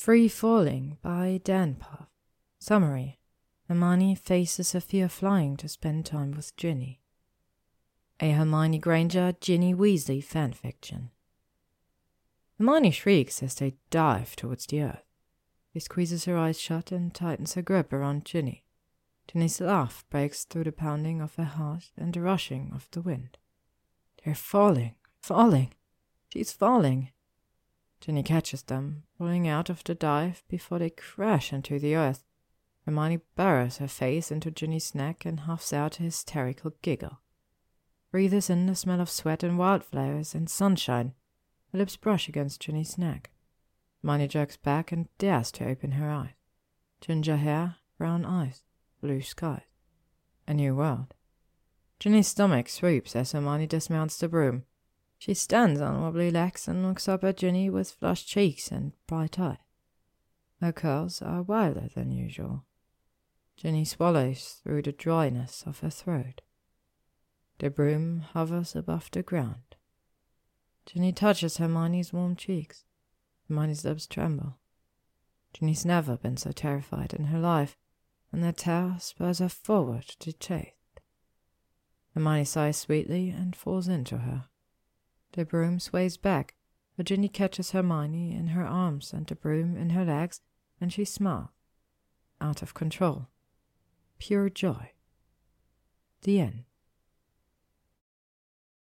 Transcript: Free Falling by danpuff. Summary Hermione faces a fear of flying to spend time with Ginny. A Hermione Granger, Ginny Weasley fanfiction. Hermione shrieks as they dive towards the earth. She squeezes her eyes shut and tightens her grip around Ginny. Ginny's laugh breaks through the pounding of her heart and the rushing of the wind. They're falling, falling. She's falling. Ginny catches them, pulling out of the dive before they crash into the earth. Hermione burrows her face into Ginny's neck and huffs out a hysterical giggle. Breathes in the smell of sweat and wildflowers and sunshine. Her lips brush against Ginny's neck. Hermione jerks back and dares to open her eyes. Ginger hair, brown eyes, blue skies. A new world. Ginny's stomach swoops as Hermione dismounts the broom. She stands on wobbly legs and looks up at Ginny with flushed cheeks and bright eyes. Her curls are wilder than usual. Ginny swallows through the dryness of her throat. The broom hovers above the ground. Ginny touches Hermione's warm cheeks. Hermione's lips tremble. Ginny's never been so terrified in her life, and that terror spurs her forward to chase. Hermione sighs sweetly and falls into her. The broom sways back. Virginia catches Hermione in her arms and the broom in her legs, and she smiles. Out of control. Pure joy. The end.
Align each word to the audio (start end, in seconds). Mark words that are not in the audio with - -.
Free 0.00 0.28
Falling 0.28 0.96
by 1.02 1.42
danpuff. 1.44 2.06
Summary 2.58 3.18
Hermione 3.68 4.14
faces 4.14 4.74
a 4.74 4.80
fear 4.80 5.04
of 5.04 5.12
flying 5.12 5.58
to 5.58 5.68
spend 5.68 6.06
time 6.06 6.30
with 6.30 6.56
Ginny. 6.56 7.02
A 8.18 8.30
Hermione 8.30 8.78
Granger, 8.78 9.34
Ginny 9.42 9.74
Weasley 9.74 10.24
fanfiction. 10.24 11.10
Hermione 12.56 12.92
shrieks 12.92 13.42
as 13.42 13.56
they 13.56 13.74
dive 13.90 14.34
towards 14.36 14.64
the 14.64 14.80
earth. 14.84 15.04
She 15.74 15.80
squeezes 15.80 16.24
her 16.24 16.38
eyes 16.38 16.58
shut 16.58 16.90
and 16.90 17.12
tightens 17.12 17.52
her 17.52 17.62
grip 17.62 17.92
around 17.92 18.24
Ginny. 18.24 18.64
Ginny's 19.28 19.60
laugh 19.60 20.06
breaks 20.08 20.44
through 20.44 20.64
the 20.64 20.72
pounding 20.72 21.20
of 21.20 21.34
her 21.34 21.44
heart 21.44 21.90
and 21.98 22.14
the 22.14 22.22
rushing 22.22 22.72
of 22.74 22.88
the 22.92 23.02
wind. 23.02 23.36
They're 24.24 24.34
falling, 24.34 24.94
falling. 25.20 25.74
She's 26.32 26.54
falling. 26.54 27.10
Ginny 28.00 28.22
catches 28.22 28.62
them, 28.62 29.02
pulling 29.18 29.46
out 29.46 29.68
of 29.68 29.84
the 29.84 29.94
dive 29.94 30.42
before 30.48 30.78
they 30.78 30.90
crash 30.90 31.52
into 31.52 31.78
the 31.78 31.96
earth. 31.96 32.24
Hermione 32.86 33.20
burrows 33.36 33.76
her 33.76 33.88
face 33.88 34.30
into 34.30 34.50
Ginny's 34.50 34.94
neck 34.94 35.26
and 35.26 35.40
huffs 35.40 35.72
out 35.72 36.00
a 36.00 36.04
hysterical 36.04 36.72
giggle. 36.80 37.20
Breathes 38.10 38.48
in 38.48 38.66
the 38.66 38.74
smell 38.74 39.00
of 39.00 39.10
sweat 39.10 39.42
and 39.42 39.58
wildflowers 39.58 40.34
and 40.34 40.48
sunshine. 40.48 41.12
Her 41.72 41.78
lips 41.78 41.96
brush 41.96 42.28
against 42.28 42.60
Ginny's 42.60 42.96
neck. 42.96 43.30
Hermione 44.02 44.28
jerks 44.28 44.56
back 44.56 44.92
and 44.92 45.08
dares 45.18 45.52
to 45.52 45.68
open 45.68 45.92
her 45.92 46.10
eyes. 46.10 46.34
Ginger 47.00 47.36
hair, 47.36 47.76
brown 47.98 48.24
eyes, 48.24 48.62
blue 49.00 49.20
skies. 49.20 49.62
A 50.48 50.54
new 50.54 50.74
world. 50.74 51.14
Ginny's 51.98 52.28
stomach 52.28 52.68
swoops 52.70 53.14
as 53.14 53.32
Hermione 53.32 53.66
dismounts 53.66 54.16
the 54.16 54.28
broom. 54.28 54.64
She 55.20 55.34
stands 55.34 55.82
on 55.82 56.00
wobbly 56.00 56.30
legs 56.30 56.66
and 56.66 56.82
looks 56.82 57.06
up 57.06 57.22
at 57.24 57.36
Ginny 57.36 57.68
with 57.68 57.90
flushed 57.90 58.26
cheeks 58.26 58.72
and 58.72 58.92
bright 59.06 59.38
eyes. 59.38 59.58
Her 60.62 60.72
curls 60.72 61.20
are 61.20 61.42
wilder 61.42 61.90
than 61.94 62.10
usual. 62.10 62.64
Ginny 63.54 63.84
swallows 63.84 64.62
through 64.62 64.80
the 64.80 64.92
dryness 64.92 65.62
of 65.66 65.80
her 65.80 65.90
throat. 65.90 66.40
The 67.58 67.68
broom 67.68 68.20
hovers 68.32 68.74
above 68.74 69.10
the 69.10 69.22
ground. 69.22 69.76
Ginny 70.86 71.12
touches 71.12 71.58
Hermione's 71.58 72.14
warm 72.14 72.34
cheeks. 72.34 72.86
Hermione's 73.46 73.84
lips 73.84 74.06
tremble. 74.06 74.56
Ginny's 75.52 75.84
never 75.84 76.16
been 76.16 76.38
so 76.38 76.50
terrified 76.50 77.12
in 77.12 77.26
her 77.26 77.38
life, 77.38 77.76
and 78.32 78.42
that 78.42 78.56
terror 78.56 78.96
spurs 78.98 79.40
her 79.40 79.50
forward 79.50 80.06
to 80.20 80.32
chase. 80.32 80.72
Hermione 82.14 82.46
sighs 82.46 82.78
sweetly 82.78 83.28
and 83.28 83.54
falls 83.54 83.86
into 83.86 84.16
her. 84.18 84.46
The 85.32 85.44
broom 85.44 85.78
sways 85.78 86.16
back. 86.16 86.54
Virginia 86.96 87.28
catches 87.28 87.70
Hermione 87.70 88.34
in 88.34 88.48
her 88.48 88.66
arms 88.66 89.12
and 89.12 89.26
the 89.26 89.34
broom 89.34 89.76
in 89.76 89.90
her 89.90 90.04
legs, 90.04 90.40
and 90.80 90.92
she 90.92 91.04
smiles. 91.04 91.50
Out 92.40 92.62
of 92.62 92.74
control. 92.74 93.28
Pure 94.18 94.50
joy. 94.50 94.92
The 96.22 96.40
end. 96.40 96.64